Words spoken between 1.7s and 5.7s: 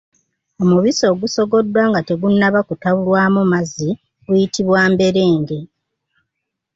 nga tegunnaba kutabulwamu mazzi guyitibwa mberenge.